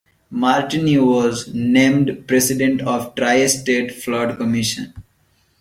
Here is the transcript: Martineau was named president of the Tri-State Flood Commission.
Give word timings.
Martineau 0.31 1.05
was 1.05 1.53
named 1.53 2.23
president 2.27 2.81
of 2.81 3.13
the 3.13 3.21
Tri-State 3.21 3.91
Flood 3.93 4.35
Commission. 4.35 4.95